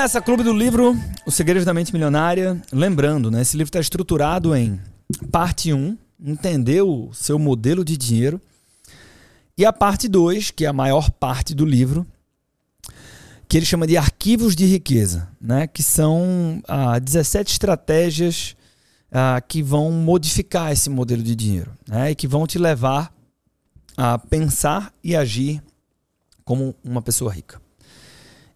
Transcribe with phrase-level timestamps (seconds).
[0.00, 2.58] nessa, Clube do Livro, O Segredo da Mente Milionária.
[2.72, 4.80] Lembrando, né, esse livro está estruturado em
[5.30, 8.40] parte 1, entender o seu modelo de dinheiro,
[9.58, 12.06] e a parte 2, que é a maior parte do livro,
[13.46, 18.56] que ele chama de arquivos de riqueza, né, que são ah, 17 estratégias
[19.12, 23.12] ah, que vão modificar esse modelo de dinheiro né, e que vão te levar
[23.98, 25.62] a pensar e agir
[26.42, 27.59] como uma pessoa rica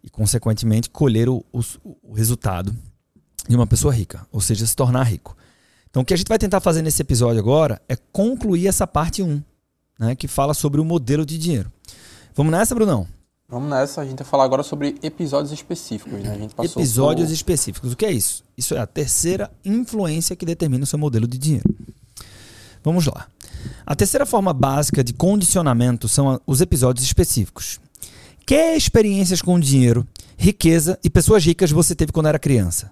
[0.04, 1.60] e, consequentemente, colher o, o,
[2.02, 2.76] o resultado
[3.48, 5.34] de uma pessoa rica, ou seja, se tornar rico.
[5.88, 9.22] Então, o que a gente vai tentar fazer nesse episódio agora é concluir essa parte
[9.22, 9.42] 1,
[9.98, 11.72] né, que fala sobre o modelo de dinheiro.
[12.34, 13.06] Vamos nessa, Brunão?
[13.48, 16.32] Vamos nessa, a gente vai falar agora sobre episódios específicos, né?
[16.32, 17.34] A gente passou episódios por...
[17.34, 17.92] específicos.
[17.92, 18.42] O que é isso?
[18.56, 21.72] Isso é a terceira influência que determina o seu modelo de dinheiro.
[22.82, 23.28] Vamos lá.
[23.86, 27.78] A terceira forma básica de condicionamento são os episódios específicos.
[28.46, 30.06] Que experiências com dinheiro,
[30.36, 32.90] riqueza e pessoas ricas você teve quando era criança?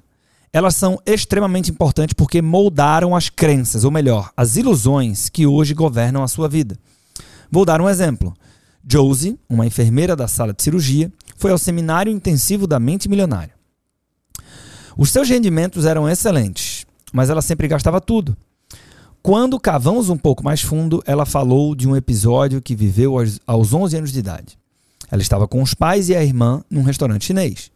[0.51, 6.23] Elas são extremamente importantes porque moldaram as crenças, ou melhor, as ilusões que hoje governam
[6.23, 6.79] a sua vida.
[7.51, 8.35] Vou dar um exemplo.
[8.89, 13.55] Josie, uma enfermeira da sala de cirurgia, foi ao seminário intensivo da mente milionária.
[14.97, 18.35] Os seus rendimentos eram excelentes, mas ela sempre gastava tudo.
[19.23, 23.97] Quando cavamos um pouco mais fundo, ela falou de um episódio que viveu aos 11
[23.99, 24.62] anos de idade.
[25.13, 27.71] Ela estava com os pais e a irmã num restaurante chinês.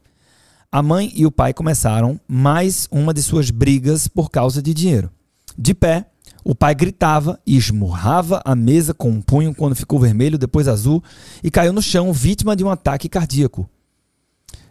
[0.72, 5.10] A mãe e o pai começaram mais uma de suas brigas por causa de dinheiro.
[5.56, 6.06] De pé,
[6.42, 11.04] o pai gritava e esmurrava a mesa com um punho quando ficou vermelho, depois azul,
[11.44, 13.68] e caiu no chão, vítima de um ataque cardíaco.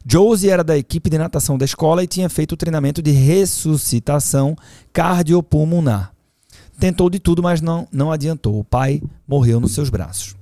[0.03, 4.55] Josie era da equipe de natação da escola e tinha feito o treinamento de ressuscitação
[4.91, 6.13] cardiopulmonar.
[6.79, 8.59] Tentou de tudo, mas não, não adiantou.
[8.59, 10.35] O pai morreu nos seus braços.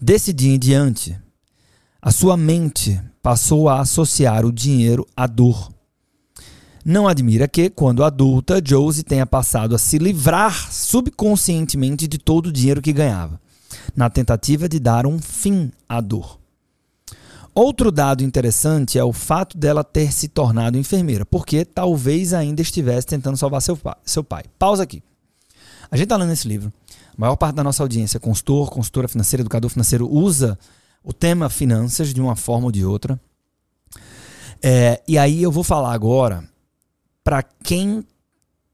[0.00, 1.18] Desse dia em diante,
[2.00, 5.72] a sua mente passou a associar o dinheiro à dor.
[6.84, 12.52] Não admira que, quando adulta, Josie tenha passado a se livrar subconscientemente de todo o
[12.52, 13.40] dinheiro que ganhava,
[13.96, 16.38] na tentativa de dar um fim à dor.
[17.52, 23.08] Outro dado interessante é o fato dela ter se tornado enfermeira, porque talvez ainda estivesse
[23.08, 23.96] tentando salvar seu pai.
[24.04, 24.44] Seu pai.
[24.56, 25.02] Pausa aqui.
[25.90, 26.72] A gente está lendo esse livro
[27.18, 30.56] maior parte da nossa audiência, consultor, consultora financeira, educador financeiro, usa
[31.02, 33.20] o tema finanças de uma forma ou de outra.
[34.62, 36.48] É, e aí eu vou falar agora
[37.24, 38.04] para quem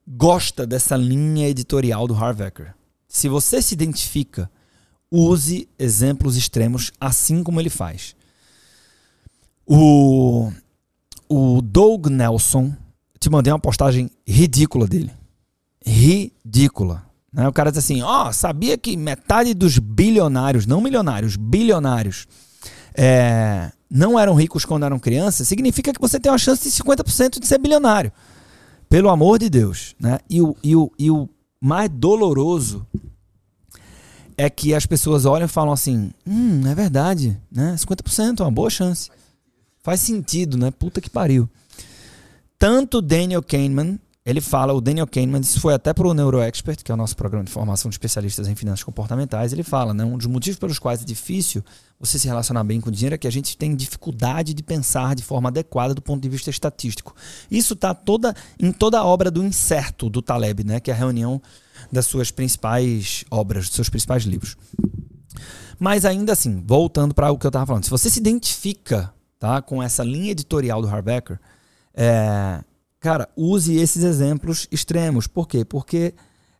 [0.06, 2.74] gosta dessa linha editorial do Harvecker.
[3.08, 4.50] Se você se identifica,
[5.10, 8.14] use exemplos extremos assim como ele faz.
[9.66, 10.52] O,
[11.28, 12.74] o Doug Nelson,
[13.18, 15.10] te mandei uma postagem ridícula dele.
[15.84, 17.13] Ridícula.
[17.34, 17.48] Né?
[17.48, 22.26] O cara diz assim: ó, oh, sabia que metade dos bilionários, não milionários, bilionários,
[22.94, 25.48] é, não eram ricos quando eram crianças?
[25.48, 28.12] Significa que você tem uma chance de 50% de ser bilionário.
[28.88, 29.96] Pelo amor de Deus.
[29.98, 30.20] Né?
[30.30, 31.28] E, o, e, o, e o
[31.60, 32.86] mais doloroso
[34.36, 37.74] é que as pessoas olham e falam assim: hum, é verdade, né?
[37.76, 39.10] 50% é uma boa chance.
[39.82, 40.70] Faz sentido, né?
[40.70, 41.48] Puta que pariu.
[42.58, 46.90] Tanto Daniel Kahneman ele fala, o Daniel Kahneman, isso foi até para o NeuroExpert, que
[46.90, 50.16] é o nosso programa de formação de especialistas em finanças comportamentais, ele fala, né, um
[50.16, 51.62] dos motivos pelos quais é difícil
[52.00, 55.14] você se relacionar bem com o dinheiro é que a gente tem dificuldade de pensar
[55.14, 57.14] de forma adequada do ponto de vista estatístico.
[57.50, 60.96] Isso está toda, em toda a obra do Incerto, do Taleb, né, que é a
[60.96, 61.40] reunião
[61.92, 64.56] das suas principais obras, dos seus principais livros.
[65.78, 69.60] Mas ainda assim, voltando para o que eu estava falando, se você se identifica tá,
[69.60, 71.38] com essa linha editorial do Harbecker,
[71.92, 72.64] é,
[73.04, 75.26] Cara, use esses exemplos extremos.
[75.26, 75.62] Por quê?
[75.62, 76.14] Porque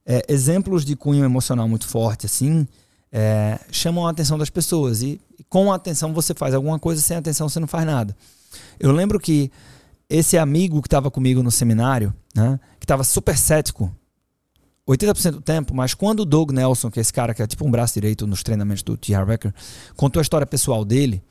[0.05, 2.69] é, exemplos de cunho emocional muito forte, assim,
[3.11, 5.01] é, chamam a atenção das pessoas.
[5.01, 8.15] E, e, com a atenção você faz alguma coisa, sem atenção você não faz nada.
[8.79, 9.51] Eu lembro que
[10.07, 13.91] esse amigo que estava comigo no seminário, né, que estava super cético,
[14.87, 17.67] 80% do tempo, mas quando o Doug Nelson, que é esse cara que é tipo
[17.67, 19.15] um braço direito nos treinamentos do T.
[19.15, 19.31] Harv
[19.97, 21.23] contou a história pessoal dele,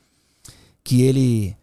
[0.82, 1.56] que ele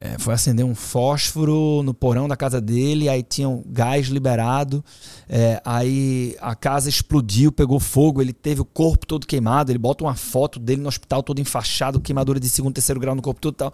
[0.00, 4.84] é, foi acender um fósforo no porão da casa dele, aí tinha um gás liberado,
[5.28, 10.04] é, aí a casa explodiu, pegou fogo, ele teve o corpo todo queimado, ele bota
[10.04, 13.54] uma foto dele no hospital todo enfaixado, queimadura de segundo, terceiro grau no corpo todo
[13.54, 13.72] tal.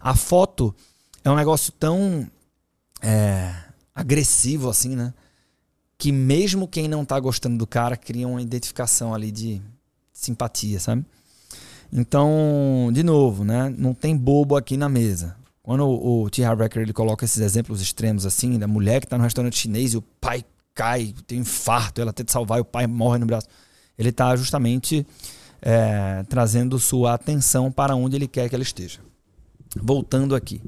[0.00, 0.74] A foto
[1.22, 2.26] é um negócio tão
[3.02, 3.54] é,
[3.94, 5.12] agressivo assim, né?
[5.98, 9.60] Que mesmo quem não tá gostando do cara cria uma identificação ali de
[10.12, 11.04] simpatia, sabe?
[11.92, 13.74] Então, de novo, né?
[13.76, 15.36] Não tem bobo aqui na mesa.
[15.66, 16.44] Quando o, o T.
[16.44, 19.96] Harbecker ele coloca esses exemplos extremos assim, da mulher que está no restaurante chinês e
[19.96, 23.48] o pai cai, tem um infarto, ela tenta salvar e o pai morre no braço.
[23.98, 25.04] Ele está justamente
[25.60, 29.00] é, trazendo sua atenção para onde ele quer que ela esteja.
[29.82, 30.62] Voltando aqui.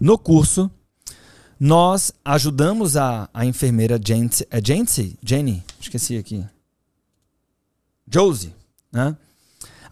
[0.00, 0.68] No curso,
[1.60, 5.16] nós ajudamos a, a enfermeira Jency, é Jency?
[5.22, 5.62] Jenny?
[5.80, 6.44] Esqueci aqui.
[8.10, 8.52] Josie,
[8.90, 9.16] né?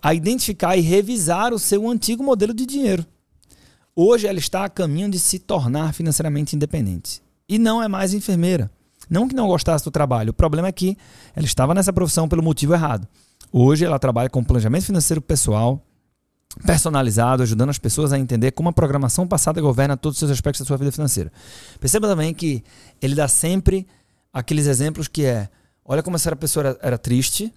[0.02, 3.06] A identificar e revisar o seu antigo modelo de dinheiro.
[3.96, 7.22] Hoje ela está a caminho de se tornar financeiramente independente.
[7.48, 8.68] E não é mais enfermeira.
[9.08, 10.96] Não que não gostasse do trabalho, o problema é que
[11.36, 13.06] ela estava nessa profissão pelo motivo errado.
[13.52, 15.80] Hoje ela trabalha com planejamento financeiro pessoal,
[16.66, 20.62] personalizado, ajudando as pessoas a entender como a programação passada governa todos os seus aspectos
[20.62, 21.30] da sua vida financeira.
[21.78, 22.64] Perceba também que
[23.00, 23.86] ele dá sempre
[24.32, 25.48] aqueles exemplos que é,
[25.84, 27.52] olha como essa pessoa era, era triste,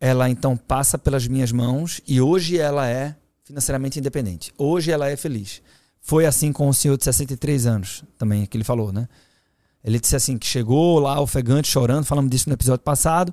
[0.00, 4.52] ela então passa pelas minhas mãos e hoje ela é financeiramente independente.
[4.56, 5.62] Hoje ela é feliz.
[6.00, 9.08] Foi assim com o senhor de 63 anos, também que ele falou, né?
[9.84, 13.32] Ele disse assim que chegou lá ofegante, chorando, falamos disso no episódio passado.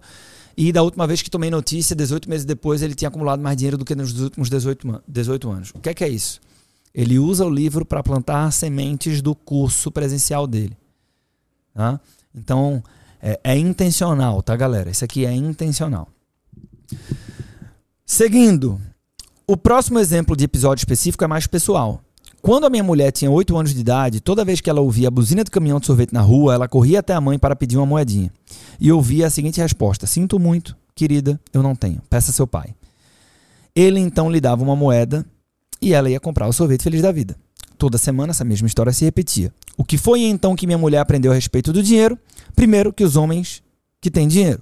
[0.58, 3.78] E da última vez que tomei notícia, 18 meses depois, ele tinha acumulado mais dinheiro
[3.78, 5.72] do que nos últimos 18, 18 anos.
[5.74, 6.42] O que é, que é isso?
[6.94, 10.76] Ele usa o livro para plantar sementes do curso presencial dele.
[11.74, 12.00] Tá?
[12.34, 12.84] Então,
[13.22, 14.90] é, é intencional, tá, galera?
[14.90, 16.10] Isso aqui é intencional.
[18.06, 18.82] Seguindo,
[19.50, 22.04] o próximo exemplo de episódio específico é mais pessoal.
[22.40, 25.12] Quando a minha mulher tinha 8 anos de idade, toda vez que ela ouvia a
[25.12, 27.86] buzina do caminhão de sorvete na rua, ela corria até a mãe para pedir uma
[27.86, 28.32] moedinha.
[28.80, 32.00] E ouvia a seguinte resposta: Sinto muito, querida, eu não tenho.
[32.08, 32.76] Peça seu pai.
[33.76, 35.26] Ele então lhe dava uma moeda
[35.82, 37.36] e ela ia comprar o sorvete feliz da vida.
[37.76, 39.52] Toda semana essa mesma história se repetia.
[39.76, 42.20] O que foi então que minha mulher aprendeu a respeito do dinheiro?
[42.56, 43.64] Primeiro, que os homens
[44.00, 44.62] que têm dinheiro.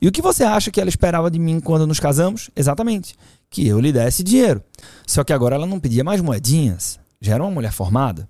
[0.00, 2.50] E o que você acha que ela esperava de mim quando nos casamos?
[2.54, 3.16] Exatamente,
[3.50, 4.62] que eu lhe desse dinheiro.
[5.06, 8.28] Só que agora ela não pedia mais moedinhas, já era uma mulher formada.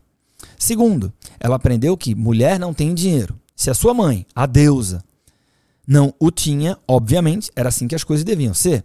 [0.58, 3.38] Segundo, ela aprendeu que mulher não tem dinheiro.
[3.54, 5.02] Se a sua mãe, a deusa,
[5.86, 8.84] não o tinha, obviamente, era assim que as coisas deviam ser.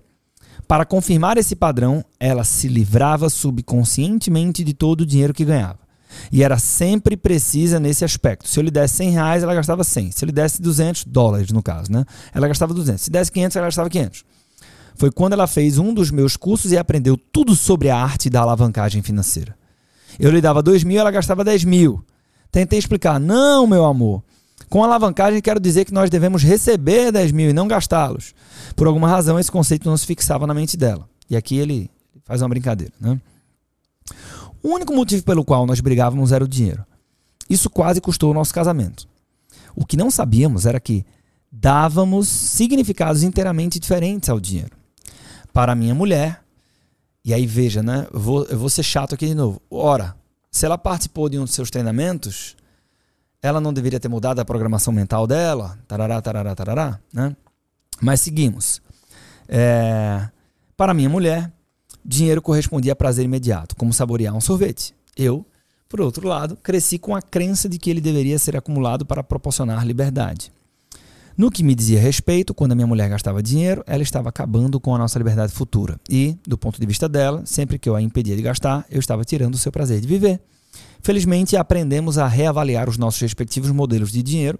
[0.67, 5.79] Para confirmar esse padrão, ela se livrava subconscientemente de todo o dinheiro que ganhava.
[6.31, 8.47] E era sempre precisa nesse aspecto.
[8.47, 10.11] Se eu lhe desse 100 reais, ela gastava 100.
[10.11, 12.05] Se eu lhe desse 200 dólares, no caso, né?
[12.33, 13.01] Ela gastava 200.
[13.01, 14.23] Se desse 500, ela gastava 500.
[14.95, 18.41] Foi quando ela fez um dos meus cursos e aprendeu tudo sobre a arte da
[18.41, 19.55] alavancagem financeira.
[20.19, 22.03] Eu lhe dava 2 mil, ela gastava 10 mil.
[22.51, 23.19] Tentei explicar.
[23.19, 24.23] Não, meu amor.
[24.69, 28.33] Com alavancagem, quero dizer que nós devemos receber 10 mil e não gastá-los.
[28.75, 31.07] Por alguma razão, esse conceito não se fixava na mente dela.
[31.29, 31.89] E aqui ele
[32.25, 32.93] faz uma brincadeira.
[32.99, 33.19] Né?
[34.61, 36.85] O único motivo pelo qual nós brigávamos era o dinheiro.
[37.49, 39.07] Isso quase custou o nosso casamento.
[39.75, 41.05] O que não sabíamos era que
[41.51, 44.82] dávamos significados inteiramente diferentes ao dinheiro.
[45.53, 46.43] Para minha mulher,
[47.23, 48.07] e aí veja, né?
[48.11, 49.61] Eu vou, eu vou ser chato aqui de novo.
[49.69, 50.15] Ora,
[50.51, 52.57] se ela participou de um dos seus treinamentos,
[53.41, 55.77] ela não deveria ter mudado a programação mental dela?
[55.87, 57.35] Tarará, tarará, tarará, né?
[58.01, 58.81] Mas seguimos.
[59.47, 60.27] É,
[60.75, 61.51] para minha mulher,
[62.03, 64.95] dinheiro correspondia a prazer imediato, como saborear um sorvete.
[65.15, 65.45] Eu,
[65.87, 69.85] por outro lado, cresci com a crença de que ele deveria ser acumulado para proporcionar
[69.85, 70.51] liberdade.
[71.35, 74.93] No que me dizia respeito, quando a minha mulher gastava dinheiro, ela estava acabando com
[74.93, 75.99] a nossa liberdade futura.
[76.07, 79.25] E, do ponto de vista dela, sempre que eu a impedia de gastar, eu estava
[79.25, 80.39] tirando o seu prazer de viver.
[81.01, 84.59] Felizmente, aprendemos a reavaliar os nossos respectivos modelos de dinheiro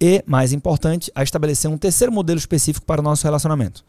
[0.00, 3.84] e, mais importante, a estabelecer um terceiro modelo específico para o nosso relacionamento.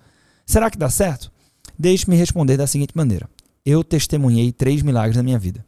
[0.47, 1.31] Será que dá certo?
[1.77, 3.29] Deixe-me responder da seguinte maneira:
[3.63, 5.63] Eu testemunhei três milagres na minha vida.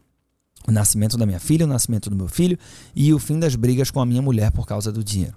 [0.67, 2.58] O nascimento da minha filha, o nascimento do meu filho
[2.96, 5.36] e o fim das brigas com a minha mulher por causa do dinheiro.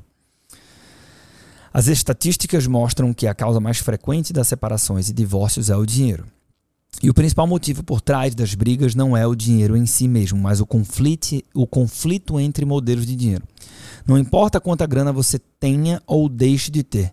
[1.72, 6.26] As estatísticas mostram que a causa mais frequente das separações e divórcios é o dinheiro.
[7.02, 10.38] E o principal motivo por trás das brigas não é o dinheiro em si mesmo,
[10.38, 13.44] mas o conflito, o conflito entre modelos de dinheiro.
[14.06, 17.12] Não importa quanta grana você tenha ou deixe de ter.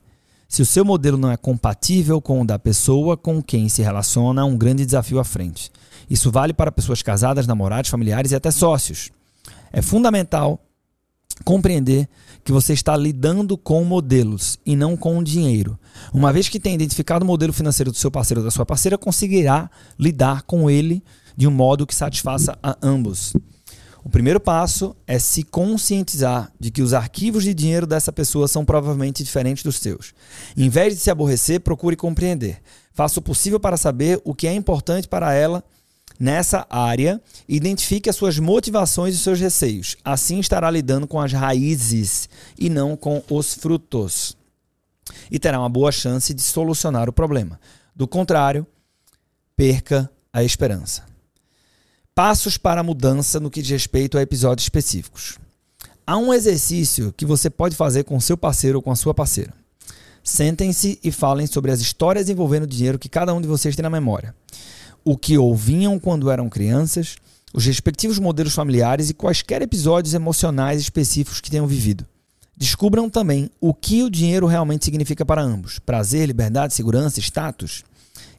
[0.50, 4.42] Se o seu modelo não é compatível com o da pessoa com quem se relaciona,
[4.42, 5.72] há um grande desafio à frente.
[6.10, 9.12] Isso vale para pessoas casadas, namorados, familiares e até sócios.
[9.72, 10.60] É fundamental
[11.44, 12.08] compreender
[12.44, 15.77] que você está lidando com modelos e não com dinheiro.
[16.13, 18.98] Uma vez que tem identificado o modelo financeiro do seu parceiro ou da sua parceira,
[18.98, 21.03] conseguirá lidar com ele
[21.36, 23.34] de um modo que satisfaça a ambos.
[24.03, 28.63] O primeiro passo é se conscientizar de que os arquivos de dinheiro dessa pessoa são
[28.63, 30.13] provavelmente diferentes dos seus.
[30.56, 32.62] Em vez de se aborrecer, procure compreender.
[32.94, 35.62] Faça o possível para saber o que é importante para ela
[36.19, 39.95] nessa área, identifique as suas motivações e seus receios.
[40.03, 44.36] Assim estará lidando com as raízes e não com os frutos.
[45.31, 47.59] E terá uma boa chance de solucionar o problema.
[47.95, 48.65] Do contrário,
[49.55, 51.05] perca a esperança.
[52.13, 55.38] Passos para a mudança no que diz respeito a episódios específicos.
[56.05, 59.53] Há um exercício que você pode fazer com seu parceiro ou com a sua parceira.
[60.24, 63.89] Sentem-se e falem sobre as histórias envolvendo dinheiro que cada um de vocês tem na
[63.89, 64.33] memória
[65.10, 67.16] o que ouviam quando eram crianças,
[67.54, 72.06] os respectivos modelos familiares e quaisquer episódios emocionais específicos que tenham vivido.
[72.58, 77.86] Descubram também o que o dinheiro realmente significa para ambos: prazer, liberdade, segurança, status.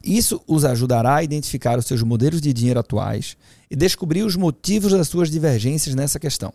[0.03, 3.35] Isso os ajudará a identificar os seus modelos de dinheiro atuais
[3.67, 6.53] e descobrir os motivos das suas divergências nessa questão.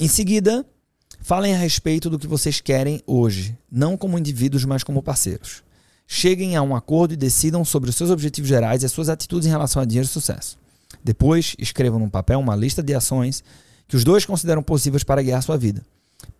[0.00, 0.64] Em seguida,
[1.20, 5.62] falem a respeito do que vocês querem hoje, não como indivíduos, mas como parceiros.
[6.06, 9.46] Cheguem a um acordo e decidam sobre os seus objetivos gerais e as suas atitudes
[9.46, 10.58] em relação a dinheiro e sucesso.
[11.02, 13.42] Depois, escrevam num papel uma lista de ações
[13.88, 15.82] que os dois consideram possíveis para guiar sua vida.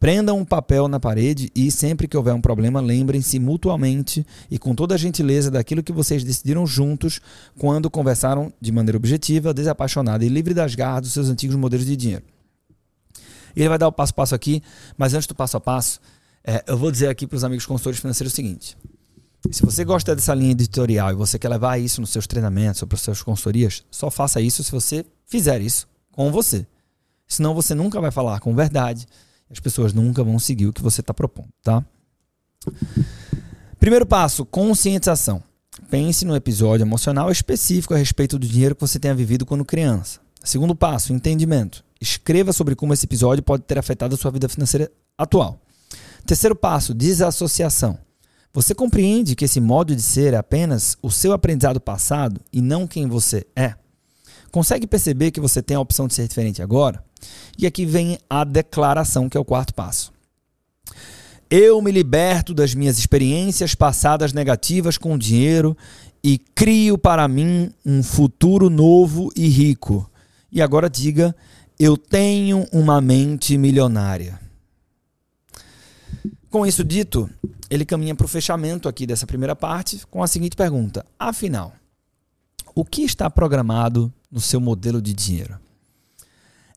[0.00, 4.74] Prendam um papel na parede e, sempre que houver um problema, lembrem-se mutuamente e com
[4.74, 7.20] toda a gentileza daquilo que vocês decidiram juntos
[7.58, 11.96] quando conversaram de maneira objetiva, desapaixonada e livre das garras dos seus antigos modelos de
[11.96, 12.24] dinheiro.
[13.56, 14.62] Ele vai dar o passo a passo aqui,
[14.96, 16.00] mas antes do passo a passo,
[16.42, 18.76] é, eu vou dizer aqui para os amigos consultores financeiros o seguinte:
[19.50, 22.88] se você gosta dessa linha editorial e você quer levar isso nos seus treinamentos ou
[22.88, 26.66] para as suas consultorias, só faça isso se você fizer isso com você.
[27.26, 29.06] Senão você nunca vai falar com verdade
[29.50, 31.84] as pessoas nunca vão seguir o que você está propondo, tá?
[33.78, 35.42] Primeiro passo, conscientização.
[35.90, 40.20] Pense no episódio emocional específico a respeito do dinheiro que você tenha vivido quando criança.
[40.42, 41.84] Segundo passo, entendimento.
[42.00, 45.60] Escreva sobre como esse episódio pode ter afetado a sua vida financeira atual.
[46.26, 47.98] Terceiro passo, desassociação.
[48.54, 52.86] Você compreende que esse modo de ser é apenas o seu aprendizado passado e não
[52.86, 53.74] quem você é?
[54.52, 57.04] Consegue perceber que você tem a opção de ser diferente agora?
[57.58, 60.12] E aqui vem a declaração, que é o quarto passo.
[61.50, 65.76] Eu me liberto das minhas experiências passadas negativas com dinheiro
[66.22, 70.08] e crio para mim um futuro novo e rico.
[70.52, 71.34] E agora diga:
[71.76, 74.43] eu tenho uma mente milionária.
[76.54, 77.28] Com isso dito,
[77.68, 81.72] ele caminha para o fechamento aqui dessa primeira parte com a seguinte pergunta: afinal,
[82.76, 85.58] o que está programado no seu modelo de dinheiro?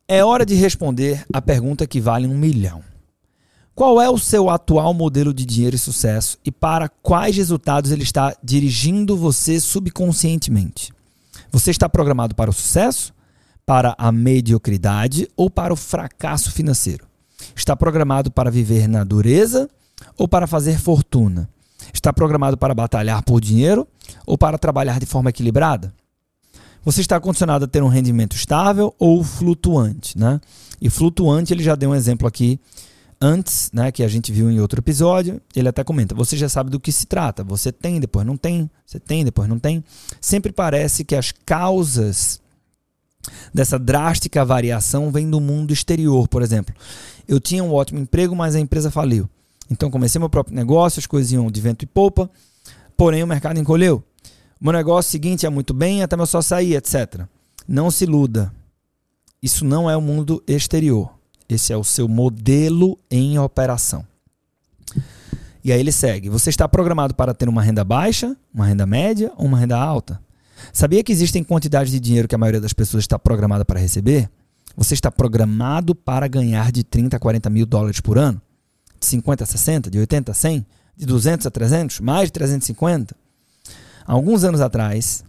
[0.08, 2.84] É hora de responder a pergunta que vale um milhão.
[3.76, 8.02] Qual é o seu atual modelo de dinheiro e sucesso e para quais resultados ele
[8.02, 10.92] está dirigindo você subconscientemente?
[11.52, 13.14] Você está programado para o sucesso,
[13.64, 17.07] para a mediocridade ou para o fracasso financeiro?
[17.56, 19.70] Está programado para viver na dureza
[20.18, 21.50] ou para fazer fortuna?
[21.94, 23.88] Está programado para batalhar por dinheiro
[24.26, 25.94] ou para trabalhar de forma equilibrada?
[26.88, 30.40] você está condicionado a ter um rendimento estável ou flutuante, né?
[30.80, 32.58] E flutuante, ele já deu um exemplo aqui
[33.20, 36.70] antes, né, que a gente viu em outro episódio, ele até comenta: você já sabe
[36.70, 37.44] do que se trata.
[37.44, 39.84] Você tem, depois não tem, você tem, depois não tem.
[40.22, 42.40] Sempre parece que as causas
[43.54, 46.74] dessa drástica variação vêm do mundo exterior, por exemplo.
[47.28, 49.30] Eu tinha um ótimo emprego, mas a empresa faliu.
[49.70, 52.30] Então comecei meu próprio negócio, as coisas iam de vento e popa,
[52.96, 54.04] porém o mercado encolheu.
[54.60, 57.26] Meu negócio seguinte é muito bem, até meu só sair, etc.
[57.68, 58.52] Não se iluda.
[59.42, 61.12] Isso não é o mundo exterior.
[61.48, 64.06] Esse é o seu modelo em operação.
[65.64, 66.30] E aí ele segue.
[66.30, 70.20] Você está programado para ter uma renda baixa, uma renda média ou uma renda alta?
[70.74, 74.30] Sabia que existem quantidades de dinheiro que a maioria das pessoas está programada para receber?
[74.76, 78.42] Você está programado para ganhar de 30 a 40 mil dólares por ano?
[79.00, 79.90] De 50 a 60?
[79.90, 80.66] De 80 a 100?
[80.96, 82.00] De 200 a 300?
[82.00, 83.16] Mais de 350?
[84.06, 85.24] Há alguns anos atrás,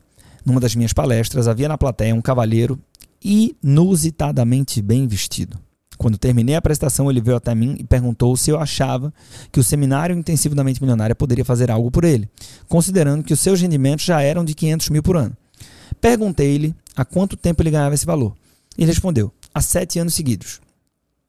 [0.45, 2.79] numa das minhas palestras, havia na plateia um cavalheiro
[3.23, 5.59] inusitadamente bem vestido.
[5.99, 9.13] Quando terminei a apresentação, ele veio até mim e perguntou se eu achava
[9.51, 12.29] que o seminário intensivo da mente milionária poderia fazer algo por ele,
[12.69, 15.37] considerando que os seus rendimentos já eram de 500 mil por ano.
[16.01, 18.37] Perguntei-lhe há quanto tempo ele ganhava esse valor.
[18.77, 20.61] Ele respondeu: há sete anos seguidos.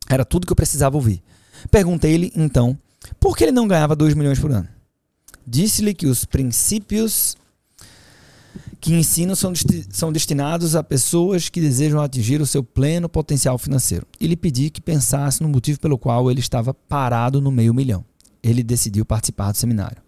[0.08, 1.22] Era tudo que eu precisava ouvir.
[1.72, 2.78] Perguntei-lhe, então,
[3.20, 4.68] por que ele não ganhava 2 milhões por ano.
[5.46, 7.36] Disse-lhe que os princípios
[8.80, 9.52] que ensino são,
[9.90, 14.08] são destinados a pessoas que desejam atingir o seu pleno potencial financeiro.
[14.20, 18.06] E lhe pedi que pensasse no motivo pelo qual ele estava parado no meio milhão.
[18.42, 20.02] Ele decidiu participar do seminário.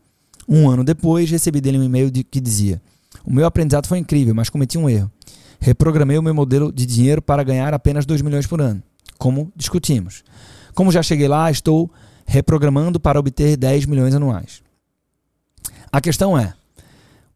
[0.47, 2.81] Um ano depois, recebi dele um e-mail de, que dizia:
[3.25, 5.11] O meu aprendizado foi incrível, mas cometi um erro.
[5.59, 8.81] Reprogramei o meu modelo de dinheiro para ganhar apenas 2 milhões por ano,
[9.17, 10.23] como discutimos.
[10.73, 11.91] Como já cheguei lá, estou
[12.25, 14.61] reprogramando para obter 10 milhões anuais.
[15.91, 16.53] A questão é: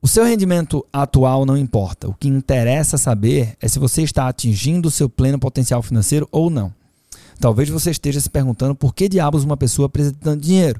[0.06, 2.08] o seu rendimento atual não importa.
[2.08, 6.52] O que interessa saber é se você está atingindo o seu pleno potencial financeiro ou
[6.52, 6.72] não.
[7.40, 10.80] Talvez você esteja se perguntando por que diabos uma pessoa precisa tanto dinheiro.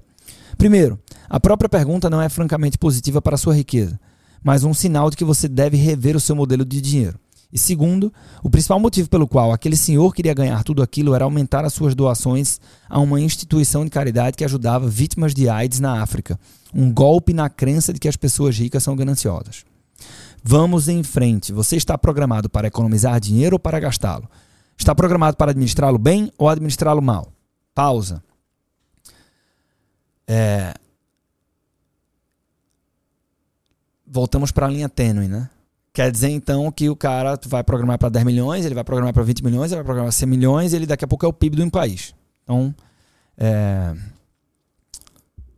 [0.60, 4.00] Primeiro, a própria pergunta não é francamente positiva para a sua riqueza,
[4.44, 7.20] mas um sinal de que você deve rever o seu modelo de dinheiro.
[7.56, 8.12] E segundo,
[8.44, 11.96] o principal motivo pelo qual aquele senhor queria ganhar tudo aquilo era aumentar as suas
[11.96, 12.60] doações
[12.90, 16.38] a uma instituição de caridade que ajudava vítimas de AIDS na África
[16.74, 19.64] um golpe na crença de que as pessoas ricas são gananciosas.
[20.44, 21.54] Vamos em frente.
[21.54, 24.30] Você está programado para economizar dinheiro ou para gastá-lo?
[24.78, 27.32] Está programado para administrá-lo bem ou administrá-lo mal?
[27.74, 28.22] Pausa.
[30.28, 30.74] É...
[34.06, 35.50] Voltamos para a linha tênue, né?
[35.96, 39.24] Quer dizer então que o cara vai programar para 10 milhões, ele vai programar para
[39.24, 41.56] 20 milhões, ele vai programar para 100 milhões, ele daqui a pouco é o PIB
[41.56, 42.14] do país.
[42.44, 42.76] Então,
[43.38, 43.96] é...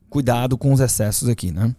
[0.07, 1.75] cuidado com os excessos aqui, né?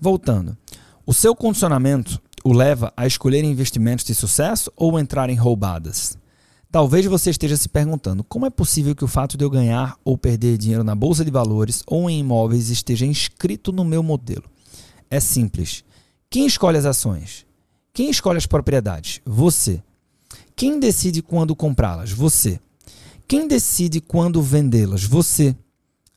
[0.00, 0.56] Voltando.
[1.04, 6.16] O seu condicionamento o leva a escolher investimentos de sucesso ou entrar em roubadas?
[6.70, 10.16] Talvez você esteja se perguntando como é possível que o fato de eu ganhar ou
[10.16, 14.44] perder dinheiro na bolsa de valores ou em imóveis esteja inscrito no meu modelo.
[15.10, 15.82] É simples.
[16.30, 17.47] Quem escolhe as ações?
[17.98, 19.20] Quem escolhe as propriedades?
[19.26, 19.82] Você.
[20.54, 22.12] Quem decide quando comprá-las?
[22.12, 22.60] Você.
[23.26, 25.02] Quem decide quando vendê-las?
[25.02, 25.52] Você.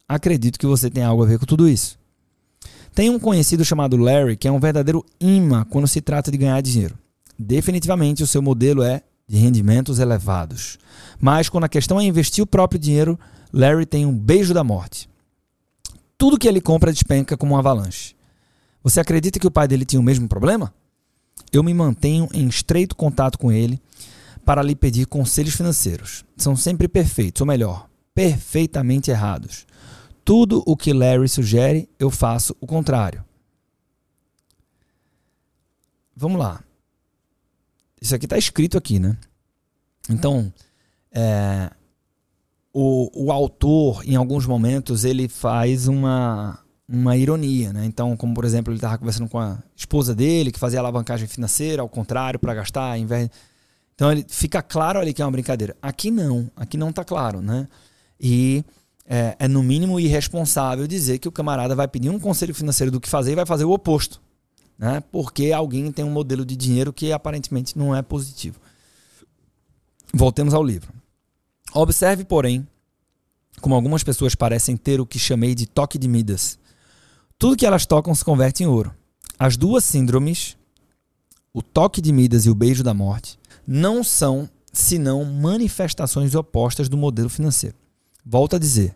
[0.07, 1.97] Acredito que você tem algo a ver com tudo isso.
[2.93, 6.61] Tem um conhecido chamado Larry que é um verdadeiro imã quando se trata de ganhar
[6.61, 6.95] dinheiro.
[7.35, 10.77] Definitivamente o seu modelo é de rendimentos elevados.
[11.19, 13.19] Mas quando a questão é investir o próprio dinheiro,
[13.51, 15.09] Larry tem um beijo da morte.
[16.15, 18.15] Tudo que ele compra despenca como uma avalanche.
[18.83, 20.71] Você acredita que o pai dele tinha o mesmo problema?
[21.51, 23.81] Eu me mantenho em estreito contato com ele
[24.45, 26.23] para lhe pedir conselhos financeiros.
[26.37, 29.65] São sempre perfeitos, ou melhor, perfeitamente errados.
[30.23, 33.23] Tudo o que Larry sugere, eu faço o contrário.
[36.15, 36.63] Vamos lá.
[38.01, 39.17] Isso aqui está escrito aqui, né?
[40.09, 40.51] Então,
[41.11, 41.69] é,
[42.73, 46.59] o, o autor, em alguns momentos, ele faz uma,
[46.91, 47.85] uma ironia, né?
[47.85, 51.81] Então, como por exemplo, ele estava conversando com a esposa dele, que fazia alavancagem financeira,
[51.81, 53.29] ao contrário, para gastar, ao invés.
[53.95, 55.75] Então, ele fica claro ali que é uma brincadeira.
[55.81, 57.67] Aqui não, aqui não está claro, né?
[58.19, 58.65] E
[59.07, 62.99] é, é, no mínimo irresponsável dizer que o camarada vai pedir um conselho financeiro do
[62.99, 64.21] que fazer e vai fazer o oposto,
[64.77, 65.01] né?
[65.11, 68.59] Porque alguém tem um modelo de dinheiro que aparentemente não é positivo.
[70.13, 70.91] Voltemos ao livro.
[71.73, 72.67] Observe, porém,
[73.61, 76.59] como algumas pessoas parecem ter o que chamei de toque de Midas
[77.41, 78.93] tudo que elas tocam se converte em ouro.
[79.39, 80.55] As duas síndromes,
[81.51, 86.95] o toque de Midas e o beijo da morte, não são senão manifestações opostas do
[86.95, 87.75] modelo financeiro.
[88.23, 88.95] Volto a dizer,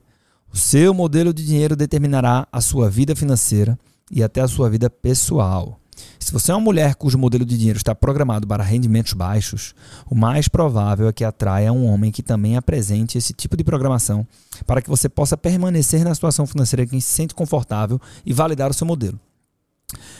[0.53, 3.79] o seu modelo de dinheiro determinará a sua vida financeira
[4.11, 5.79] e até a sua vida pessoal.
[6.19, 9.73] Se você é uma mulher cujo modelo de dinheiro está programado para rendimentos baixos,
[10.09, 14.25] o mais provável é que atraia um homem que também apresente esse tipo de programação
[14.65, 18.73] para que você possa permanecer na situação financeira que se sente confortável e validar o
[18.73, 19.19] seu modelo.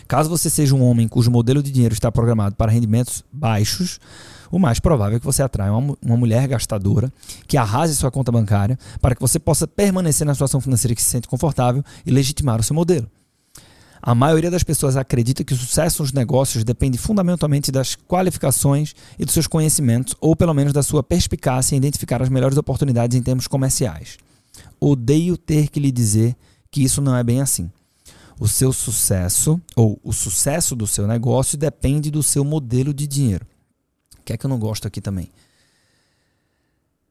[0.08, 4.00] Caso você seja um homem cujo modelo de dinheiro está programado para rendimentos baixos,
[4.52, 7.12] o mais provável é que você atraia uma, uma mulher gastadora
[7.48, 11.10] que arrase sua conta bancária para que você possa permanecer na situação financeira que se
[11.10, 13.10] sente confortável e legitimar o seu modelo.
[14.06, 19.26] A maioria das pessoas acredita que o sucesso nos negócios depende fundamentalmente das qualificações e
[19.26, 23.24] dos seus conhecimentos, ou pelo menos da sua perspicácia em identificar as melhores oportunidades em
[23.24, 24.20] termos comerciais.
[24.80, 26.36] Odeio ter que lhe dizer
[26.70, 27.72] que isso não é bem assim.
[28.40, 33.48] O seu sucesso, ou o sucesso do seu negócio, depende do seu modelo de dinheiro.
[34.20, 35.32] O que é que eu não gosto aqui também?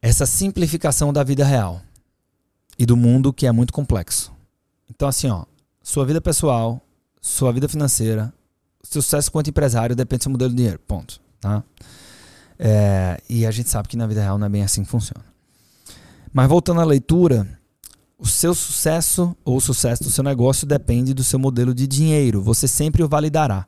[0.01, 1.83] Essa simplificação da vida real
[2.79, 4.33] e do mundo que é muito complexo.
[4.89, 5.45] Então, assim, ó,
[5.83, 6.84] sua vida pessoal,
[7.27, 8.31] sua vida financeira,
[8.83, 10.79] sucesso quanto empresário depende do seu modelo de dinheiro.
[10.87, 11.19] Ponto.
[11.41, 11.65] Tá?
[12.59, 15.25] É, e a gente sabe que na vida real não é bem assim que funciona.
[16.35, 17.49] Mas voltando à leitura,
[18.19, 22.43] o seu sucesso ou o sucesso do seu negócio depende do seu modelo de dinheiro.
[22.43, 23.67] Você sempre o validará.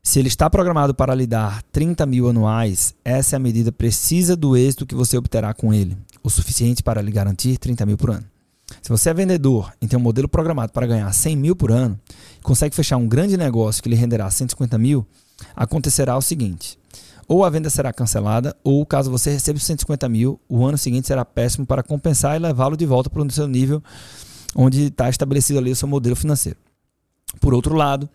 [0.00, 4.36] Se ele está programado para lhe dar 30 mil anuais, essa é a medida precisa
[4.36, 8.10] do êxito que você obterá com ele, o suficiente para lhe garantir 30 mil por
[8.10, 8.33] ano.
[8.82, 11.98] Se você é vendedor e tem um modelo programado para ganhar 100 mil por ano,
[12.42, 15.06] consegue fechar um grande negócio que lhe renderá 150 mil,
[15.54, 16.78] acontecerá o seguinte:
[17.28, 21.06] ou a venda será cancelada, ou caso você receba os 150 mil, o ano seguinte
[21.06, 23.82] será péssimo para compensar e levá-lo de volta para o seu nível
[24.54, 26.58] onde está estabelecido ali o seu modelo financeiro.
[27.40, 28.08] Por outro lado,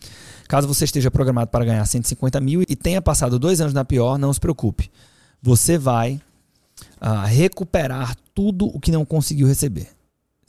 [0.48, 4.18] caso você esteja programado para ganhar 150 mil e tenha passado dois anos na pior,
[4.18, 4.90] não se preocupe.
[5.42, 6.22] Você vai
[7.02, 9.99] uh, recuperar tudo o que não conseguiu receber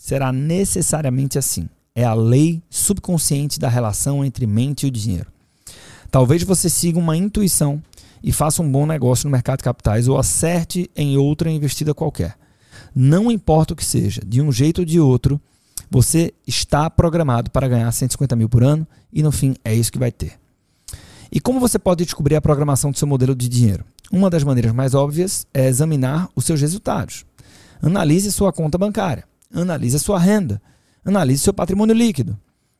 [0.01, 1.69] será necessariamente assim.
[1.95, 5.31] É a lei subconsciente da relação entre mente e o dinheiro.
[6.11, 7.83] Talvez você siga uma intuição
[8.23, 12.35] e faça um bom negócio no mercado de capitais ou acerte em outra investida qualquer.
[12.95, 15.39] Não importa o que seja, de um jeito ou de outro,
[15.91, 19.99] você está programado para ganhar 150 mil por ano e no fim é isso que
[19.99, 20.41] vai ter.
[21.31, 23.85] E como você pode descobrir a programação do seu modelo de dinheiro?
[24.11, 27.27] Uma das maneiras mais óbvias é examinar os seus resultados.
[27.83, 29.30] Analise sua conta bancária.
[29.53, 30.61] Analise a sua renda.
[31.05, 32.39] Analise seu patrimônio líquido.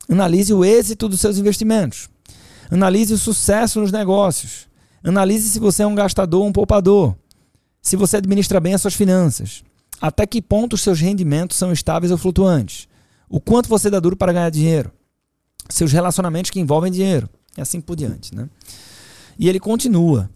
[0.09, 2.09] Analise o êxito dos seus investimentos.
[2.69, 4.67] Analise o sucesso nos negócios.
[5.03, 7.15] Analise se você é um gastador ou um poupador.
[7.81, 9.63] Se você administra bem as suas finanças.
[10.01, 12.87] Até que ponto os seus rendimentos são estáveis ou flutuantes.
[13.29, 14.91] O quanto você dá duro para ganhar dinheiro.
[15.69, 17.29] Seus relacionamentos que envolvem dinheiro.
[17.57, 18.35] E assim por diante.
[18.35, 18.49] Né?
[19.37, 20.29] E ele continua.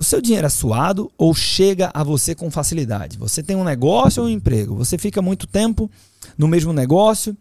[0.00, 3.18] O seu dinheiro é suado ou chega a você com facilidade?
[3.18, 4.74] Você tem um negócio ou um emprego?
[4.76, 5.90] Você fica muito tempo
[6.38, 7.36] no mesmo negócio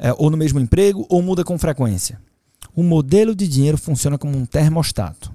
[0.00, 2.20] é, ou no mesmo emprego ou muda com frequência?
[2.74, 5.32] O modelo de dinheiro funciona como um termostato.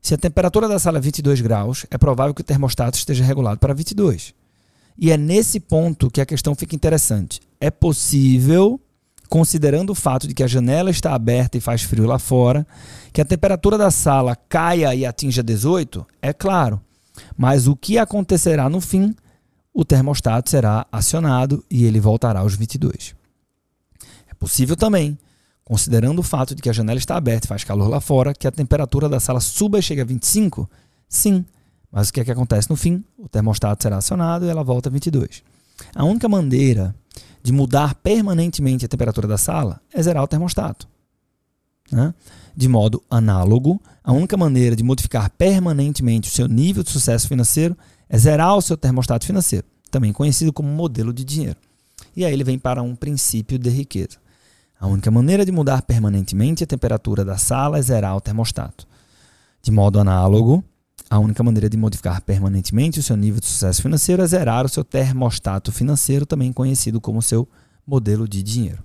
[0.00, 3.58] Se a temperatura da sala é 22 graus, é provável que o termostato esteja regulado
[3.58, 4.32] para 22.
[4.96, 7.40] E é nesse ponto que a questão fica interessante.
[7.60, 8.80] É possível,
[9.28, 12.66] considerando o fato de que a janela está aberta e faz frio lá fora,
[13.12, 16.06] que a temperatura da sala caia e atinja 18?
[16.22, 16.80] É claro.
[17.36, 19.14] Mas o que acontecerá no fim?
[19.72, 23.14] O termostato será acionado e ele voltará aos 22.
[24.30, 25.18] É possível também
[25.66, 28.46] Considerando o fato de que a janela está aberta e faz calor lá fora, que
[28.46, 30.70] a temperatura da sala suba e chegue a 25?
[31.08, 31.44] Sim.
[31.90, 33.02] Mas o que é que acontece no fim?
[33.18, 35.42] O termostato será acionado e ela volta a 22.
[35.94, 36.94] A única maneira
[37.42, 40.88] de mudar permanentemente a temperatura da sala é zerar o termostato.
[41.90, 42.12] Né?
[42.56, 47.76] De modo análogo, a única maneira de modificar permanentemente o seu nível de sucesso financeiro
[48.08, 51.58] é zerar o seu termostato financeiro, também conhecido como modelo de dinheiro.
[52.16, 54.18] E aí ele vem para um princípio de riqueza.
[54.78, 58.86] A única maneira de mudar permanentemente a temperatura da sala é zerar o termostato.
[59.62, 60.64] De modo análogo,
[61.08, 64.68] a única maneira de modificar permanentemente o seu nível de sucesso financeiro é zerar o
[64.68, 67.48] seu termostato financeiro, também conhecido como seu
[67.86, 68.82] modelo de dinheiro.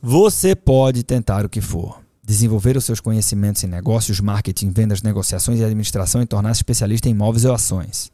[0.00, 2.00] Você pode tentar o que for.
[2.24, 7.12] Desenvolver os seus conhecimentos em negócios, marketing, vendas, negociações e administração e tornar-se especialista em
[7.12, 8.10] imóveis ou ações.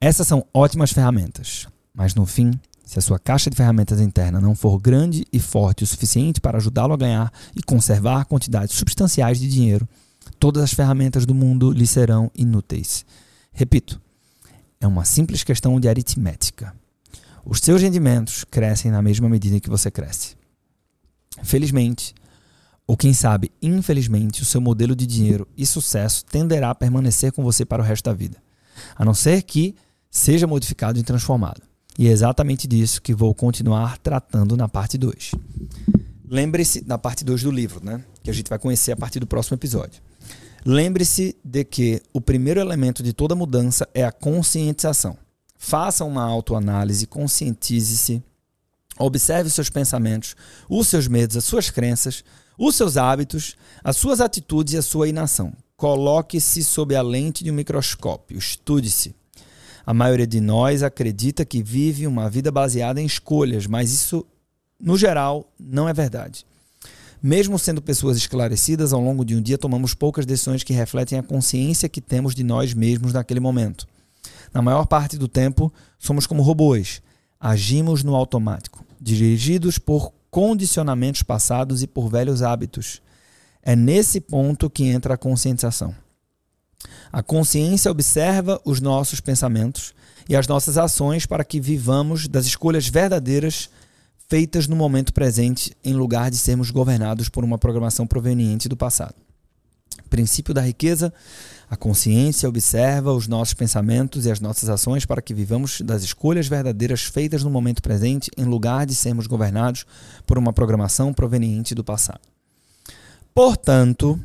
[0.00, 2.52] Essas são ótimas ferramentas, mas no fim,
[2.84, 6.58] se a sua caixa de ferramentas interna não for grande e forte o suficiente para
[6.58, 9.86] ajudá-lo a ganhar e conservar quantidades substanciais de dinheiro,
[10.38, 13.04] todas as ferramentas do mundo lhe serão inúteis.
[13.52, 14.00] Repito,
[14.80, 16.74] é uma simples questão de aritmética.
[17.44, 20.36] Os seus rendimentos crescem na mesma medida que você cresce.
[21.42, 22.14] Felizmente,
[22.86, 27.42] ou quem sabe, infelizmente, o seu modelo de dinheiro e sucesso tenderá a permanecer com
[27.42, 28.36] você para o resto da vida,
[28.96, 29.74] a não ser que
[30.10, 31.62] seja modificado e transformado.
[31.98, 35.32] E é exatamente disso que vou continuar tratando na parte 2.
[36.28, 38.04] Lembre-se, na parte 2 do livro, né?
[38.22, 40.00] Que a gente vai conhecer a partir do próximo episódio.
[40.70, 45.16] Lembre-se de que o primeiro elemento de toda mudança é a conscientização.
[45.56, 48.22] Faça uma autoanálise, conscientize-se,
[48.98, 50.36] observe os seus pensamentos,
[50.68, 52.22] os seus medos, as suas crenças,
[52.58, 55.54] os seus hábitos, as suas atitudes e a sua inação.
[55.74, 59.14] Coloque-se sob a lente de um microscópio, estude-se.
[59.86, 64.22] A maioria de nós acredita que vive uma vida baseada em escolhas, mas isso,
[64.78, 66.44] no geral, não é verdade.
[67.22, 71.22] Mesmo sendo pessoas esclarecidas, ao longo de um dia tomamos poucas decisões que refletem a
[71.22, 73.86] consciência que temos de nós mesmos naquele momento.
[74.52, 77.02] Na maior parte do tempo, somos como robôs.
[77.40, 83.02] Agimos no automático, dirigidos por condicionamentos passados e por velhos hábitos.
[83.62, 85.94] É nesse ponto que entra a conscientização.
[87.12, 89.92] A consciência observa os nossos pensamentos
[90.28, 93.70] e as nossas ações para que vivamos das escolhas verdadeiras
[94.28, 99.14] feitas no momento presente, em lugar de sermos governados por uma programação proveniente do passado.
[100.08, 101.12] Princípio da riqueza:
[101.68, 106.46] a consciência observa os nossos pensamentos e as nossas ações para que vivamos das escolhas
[106.46, 109.84] verdadeiras feitas no momento presente, em lugar de sermos governados
[110.26, 112.20] por uma programação proveniente do passado.
[113.34, 114.20] Portanto,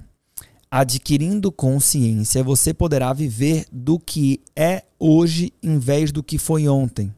[0.71, 7.13] adquirindo consciência, você poderá viver do que é hoje em vez do que foi ontem,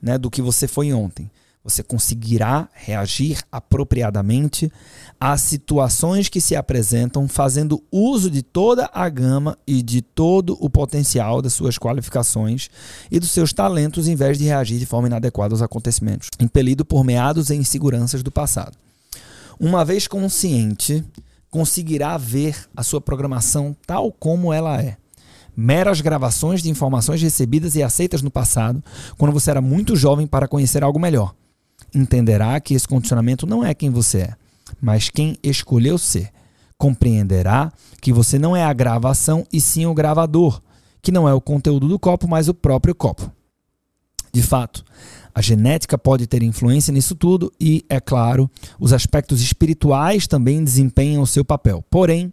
[0.00, 0.16] né?
[0.16, 1.30] Do que você foi ontem.
[1.68, 4.72] Você conseguirá reagir apropriadamente
[5.20, 10.70] às situações que se apresentam, fazendo uso de toda a gama e de todo o
[10.70, 12.70] potencial das suas qualificações
[13.10, 17.04] e dos seus talentos, em vez de reagir de forma inadequada aos acontecimentos, impelido por
[17.04, 18.72] meados e inseguranças do passado.
[19.60, 21.04] Uma vez consciente,
[21.50, 24.96] conseguirá ver a sua programação tal como ela é.
[25.54, 28.82] Meras gravações de informações recebidas e aceitas no passado,
[29.18, 31.34] quando você era muito jovem para conhecer algo melhor.
[31.94, 34.34] Entenderá que esse condicionamento não é quem você é,
[34.80, 36.30] mas quem escolheu ser.
[36.76, 40.60] Compreenderá que você não é a gravação e sim o gravador,
[41.02, 43.32] que não é o conteúdo do copo, mas o próprio copo.
[44.32, 44.84] De fato,
[45.34, 51.22] a genética pode ter influência nisso tudo e, é claro, os aspectos espirituais também desempenham
[51.22, 51.84] o seu papel.
[51.90, 52.32] Porém,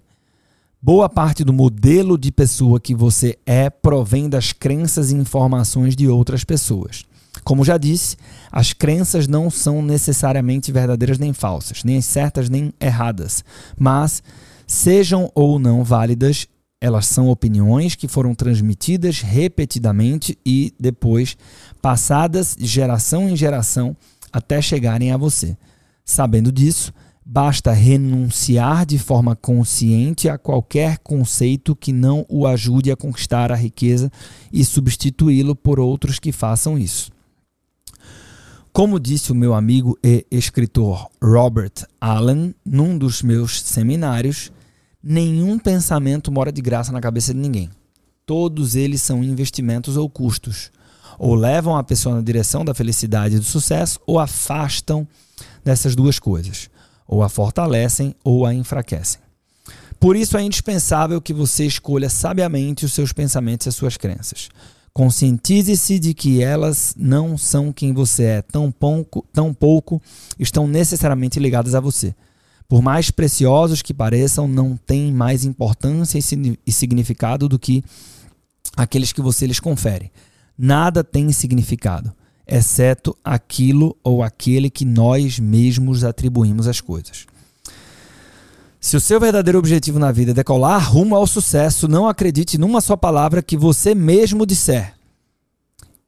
[0.81, 6.07] boa parte do modelo de pessoa que você é provém das crenças e informações de
[6.07, 7.03] outras pessoas.
[7.45, 8.17] Como já disse,
[8.51, 13.41] as crenças não são necessariamente verdadeiras nem falsas, nem certas nem erradas,
[13.79, 14.21] mas
[14.67, 16.47] Sejam ou não válidas,
[16.81, 21.37] elas são opiniões que foram transmitidas repetidamente e depois
[21.81, 23.95] passadas de geração em geração
[24.31, 25.55] até chegarem a você.
[26.03, 26.91] Sabendo disso,
[27.23, 33.55] basta renunciar de forma consciente a qualquer conceito que não o ajude a conquistar a
[33.55, 34.11] riqueza
[34.51, 37.14] e substituí-lo por outros que façam isso.
[38.75, 44.51] Como disse o meu amigo e escritor Robert Allen num dos meus seminários,
[45.01, 47.69] nenhum pensamento mora de graça na cabeça de ninguém.
[48.25, 50.73] Todos eles são investimentos ou custos.
[51.17, 55.07] Ou levam a pessoa na direção da felicidade e do sucesso, ou afastam
[55.63, 56.69] dessas duas coisas
[57.07, 59.21] ou a fortalecem ou a enfraquecem.
[59.97, 64.49] Por isso é indispensável que você escolha sabiamente os seus pensamentos e as suas crenças.
[64.95, 70.01] Conscientize-se de que elas não são quem você é, tão pouco, tão pouco
[70.39, 72.15] estão necessariamente ligadas a você.
[72.65, 76.17] Por mais preciosos que pareçam, não têm mais importância
[76.65, 77.83] e significado do que
[78.77, 80.11] aqueles que você lhes confere.
[80.57, 82.13] Nada tem significado
[82.47, 87.25] exceto aquilo ou aquele que nós mesmos atribuímos às coisas.
[88.85, 92.79] Se o seu verdadeiro objetivo na vida é decolar rumo ao sucesso, não acredite numa
[92.79, 94.93] só palavra que você mesmo disser.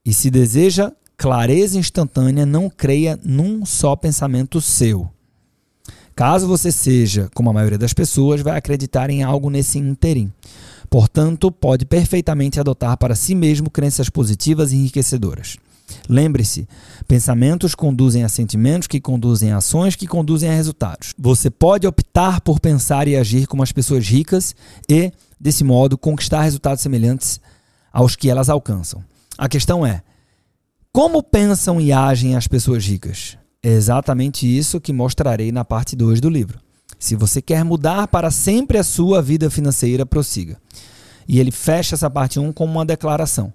[0.06, 5.10] E se deseja clareza instantânea, não creia num só pensamento seu.
[6.16, 10.32] Caso você seja, como a maioria das pessoas, vai acreditar em algo nesse interim.
[10.88, 15.58] Portanto, pode perfeitamente adotar para si mesmo crenças positivas e enriquecedoras.
[16.10, 16.68] Lembre-se,
[17.08, 21.14] pensamentos conduzem a sentimentos, que conduzem a ações, que conduzem a resultados.
[21.18, 24.56] Você pode optar por pensar e agir como as pessoas ricas
[24.90, 27.40] e, desse modo, conquistar resultados semelhantes
[27.92, 29.04] aos que elas alcançam.
[29.38, 30.02] A questão é:
[30.92, 33.38] como pensam e agem as pessoas ricas?
[33.62, 36.60] É exatamente isso que mostrarei na parte 2 do livro.
[37.00, 40.58] Se você quer mudar para sempre a sua vida financeira, prossiga.
[41.28, 43.54] E ele fecha essa parte 1 um com uma declaração.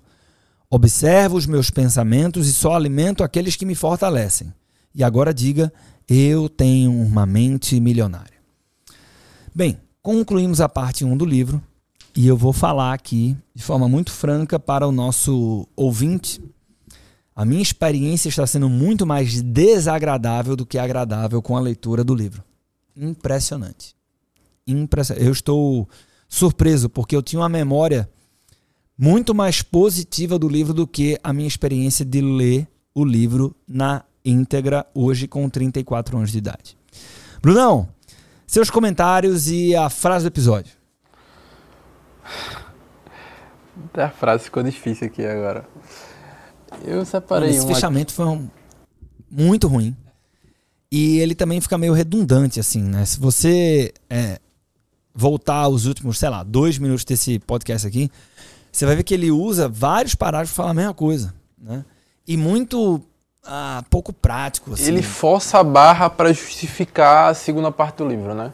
[0.75, 4.51] Observo os meus pensamentos e só alimento aqueles que me fortalecem.
[4.95, 5.71] E agora diga:
[6.09, 8.39] eu tenho uma mente milionária.
[9.55, 11.63] Bem, concluímos a parte 1 do livro
[12.17, 16.43] e eu vou falar aqui de forma muito franca para o nosso ouvinte.
[17.37, 22.15] A minha experiência está sendo muito mais desagradável do que agradável com a leitura do
[22.15, 22.43] livro.
[22.97, 23.95] Impressionante.
[24.67, 25.27] Impressionante.
[25.27, 25.87] Eu estou
[26.27, 28.09] surpreso porque eu tinha uma memória
[28.97, 34.05] muito mais positiva do livro do que a minha experiência de ler o livro na
[34.25, 36.77] íntegra hoje com 34 anos de idade.
[37.41, 37.89] Brunão,
[38.47, 40.73] seus comentários e a frase do episódio.
[43.95, 45.67] A frase ficou difícil aqui agora.
[46.85, 48.49] Eu separei Esse um fechamento foi um,
[49.31, 49.97] muito ruim.
[50.91, 53.05] E ele também fica meio redundante, assim, né?
[53.07, 54.39] Se você é,
[55.15, 58.11] voltar aos últimos, sei lá, dois minutos desse podcast aqui,
[58.73, 61.85] você vai ver que ele usa vários parágrafos para falar a mesma coisa, né?
[62.27, 63.03] E muito
[63.45, 64.73] ah, pouco prático.
[64.73, 64.89] Assim.
[64.89, 68.53] Ele força a barra para justificar a segunda parte do livro, né?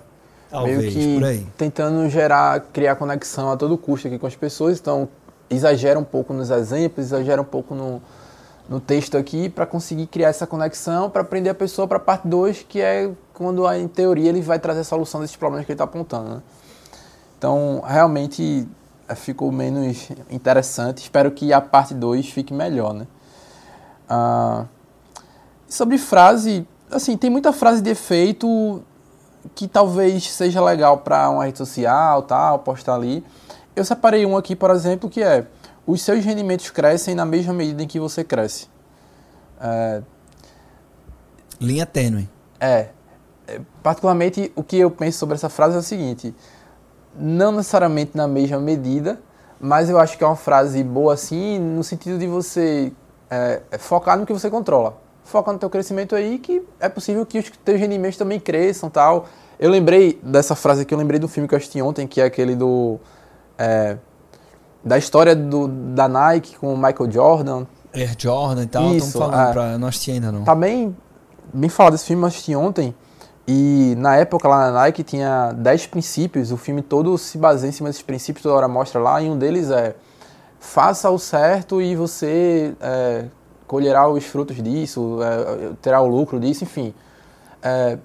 [0.51, 5.09] Talvez, Meio que tentando gerar, criar conexão a todo custo aqui com as pessoas, então
[5.51, 8.03] exagera um pouco nos exemplos, exagera um pouco no,
[8.69, 12.27] no texto aqui para conseguir criar essa conexão, para prender a pessoa para a parte
[12.27, 15.75] 2, que é quando, em teoria, ele vai trazer a solução desses problemas que ele
[15.75, 16.37] está apontando.
[16.37, 16.43] Né?
[17.37, 18.67] Então, realmente,
[19.15, 20.99] ficou menos interessante.
[20.99, 23.07] Espero que a parte 2 fique melhor, né?
[24.09, 24.65] Ah,
[25.69, 28.83] sobre frase, assim, tem muita frase de efeito
[29.55, 33.25] que talvez seja legal para uma rede social, tal, postar ali.
[33.77, 35.47] Eu separei um aqui, por exemplo, que é:
[35.87, 38.69] os seus rendimentos crescem na mesma medida em que você cresce.
[39.61, 40.03] É,
[41.61, 42.29] Linha tênue.
[42.61, 42.89] É,
[43.47, 43.61] é.
[43.83, 46.35] Particularmente, o que eu penso sobre essa frase é o seguinte:
[47.19, 49.19] não necessariamente na mesma medida,
[49.61, 52.93] mas eu acho que é uma frase boa assim, no sentido de você
[53.31, 54.97] é, é focar no que você controla.
[55.25, 59.27] Foca no teu crescimento aí, que é possível que os teus rendimentos também cresçam tal.
[59.59, 62.25] Eu lembrei dessa frase que eu lembrei do filme que eu assisti ontem, que é
[62.25, 62.99] aquele do...
[63.59, 63.97] É,
[64.83, 67.67] da história do, da Nike com o Michael Jordan.
[67.93, 69.53] Air Jordan e tal, Isso, falando é.
[69.53, 69.73] pra...
[69.73, 70.45] Eu não assisti ainda não.
[70.45, 70.97] Tá bem,
[71.53, 72.95] bem falado desse filme, eu assisti ontem.
[73.51, 77.73] E na época lá na Nike tinha 10 princípios, o filme todo se baseia em
[77.73, 79.95] cima desses princípios, toda hora mostra lá, e um deles é
[80.61, 83.25] faça o certo e você é,
[83.67, 86.93] colherá os frutos disso, é, terá o lucro disso, enfim.
[87.63, 87.97] É,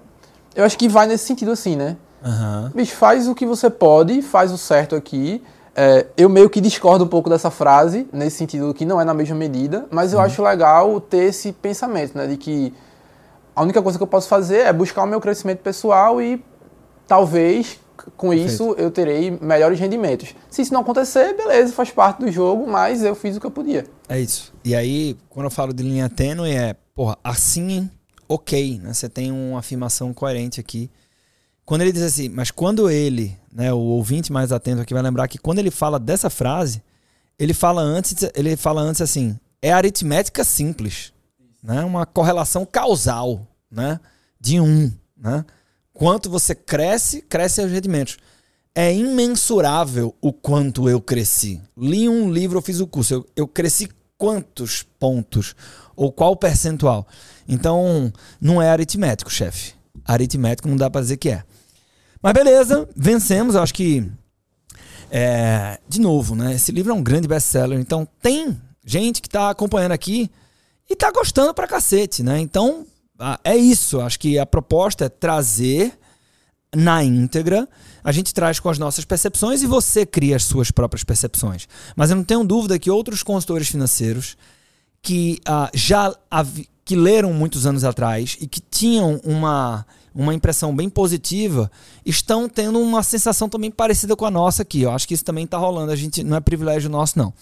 [0.54, 1.98] eu acho que vai nesse sentido assim, né?
[2.24, 2.70] Uhum.
[2.74, 5.42] Bicho, faz o que você pode, faz o certo aqui.
[5.76, 9.12] É, eu meio que discordo um pouco dessa frase, nesse sentido que não é na
[9.12, 10.24] mesma medida, mas eu Uhum.
[10.24, 12.26] acho legal ter esse pensamento, né?
[12.28, 12.72] De que
[13.54, 16.42] a única coisa que eu posso fazer é buscar o meu crescimento pessoal e
[17.06, 17.78] talvez
[18.16, 20.34] com isso eu terei melhores rendimentos.
[20.50, 23.50] Se isso não acontecer, beleza, faz parte do jogo, mas eu fiz o que eu
[23.50, 23.86] podia.
[24.08, 24.52] É isso.
[24.64, 27.88] E aí, quando eu falo de linha tênue, é, porra, assim,
[28.28, 28.92] ok, né?
[28.92, 30.90] Você tem uma afirmação coerente aqui.
[31.64, 35.28] Quando ele diz assim, mas quando ele, né, o ouvinte mais atento aqui vai lembrar
[35.28, 36.82] que quando ele fala dessa frase,
[37.38, 41.13] ele fala antes, ele fala antes assim, é aritmética simples,
[41.64, 41.82] né?
[41.82, 43.98] Uma correlação causal, né?
[44.38, 45.44] De um, né?
[45.94, 48.18] Quanto você cresce, crescem os rendimentos.
[48.74, 51.62] É imensurável o quanto eu cresci.
[51.76, 53.14] Li um livro, eu fiz o curso.
[53.14, 55.54] Eu, eu cresci quantos pontos?
[55.96, 57.06] Ou qual percentual?
[57.48, 59.74] Então, não é aritmético, chefe.
[60.04, 61.44] Aritmético não dá para dizer que é.
[62.20, 63.54] Mas beleza, vencemos.
[63.54, 64.10] Eu acho que.
[65.10, 66.54] É, de novo, né?
[66.54, 67.78] Esse livro é um grande best-seller.
[67.78, 70.28] Então, tem gente que está acompanhando aqui
[70.88, 72.38] e está gostando pra cacete, né?
[72.38, 72.86] Então,
[73.42, 74.00] é isso.
[74.00, 75.98] Acho que a proposta é trazer
[76.74, 77.68] na íntegra.
[78.02, 81.66] A gente traz com as nossas percepções e você cria as suas próprias percepções.
[81.96, 84.36] Mas eu não tenho dúvida que outros consultores financeiros
[85.00, 86.14] que uh, já
[86.84, 91.70] que leram muitos anos atrás e que tinham uma uma impressão bem positiva,
[92.06, 94.82] estão tendo uma sensação também parecida com a nossa aqui.
[94.82, 95.90] Eu acho que isso também está rolando.
[95.90, 97.32] A gente não é privilégio nosso, não.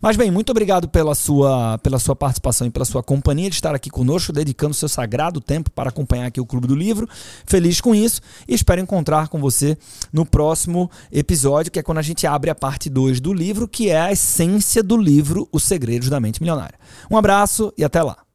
[0.00, 3.74] Mas bem, muito obrigado pela sua, pela sua participação e pela sua companhia de estar
[3.74, 7.08] aqui conosco, dedicando seu sagrado tempo para acompanhar aqui o Clube do Livro.
[7.46, 9.78] Feliz com isso e espero encontrar com você
[10.12, 13.88] no próximo episódio, que é quando a gente abre a parte 2 do livro, que
[13.88, 16.78] é a essência do livro Os Segredos da Mente Milionária.
[17.10, 18.25] Um abraço e até lá.